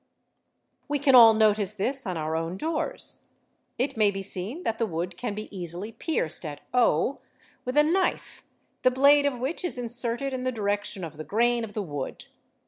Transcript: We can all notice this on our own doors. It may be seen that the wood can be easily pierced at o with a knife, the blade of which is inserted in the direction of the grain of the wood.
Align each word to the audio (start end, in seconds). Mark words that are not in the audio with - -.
We 0.87 0.97
can 0.97 1.13
all 1.13 1.35
notice 1.35 1.75
this 1.75 2.07
on 2.07 2.17
our 2.17 2.35
own 2.35 2.57
doors. 2.57 3.25
It 3.77 3.95
may 3.97 4.09
be 4.09 4.23
seen 4.23 4.63
that 4.63 4.79
the 4.79 4.87
wood 4.87 5.15
can 5.15 5.35
be 5.35 5.47
easily 5.55 5.91
pierced 5.91 6.43
at 6.43 6.61
o 6.73 7.19
with 7.65 7.77
a 7.77 7.83
knife, 7.83 8.43
the 8.81 8.89
blade 8.89 9.27
of 9.27 9.37
which 9.37 9.63
is 9.63 9.77
inserted 9.77 10.33
in 10.33 10.41
the 10.41 10.51
direction 10.51 11.03
of 11.03 11.17
the 11.17 11.23
grain 11.23 11.63
of 11.63 11.73
the 11.73 11.83
wood. 11.83 12.25